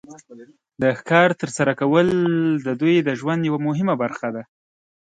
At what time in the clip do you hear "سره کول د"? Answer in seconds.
1.57-2.67